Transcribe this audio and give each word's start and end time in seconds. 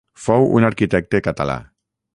Fou 0.21 0.47
un 0.59 0.65
arquitecte 0.69 1.21
català. 1.29 1.59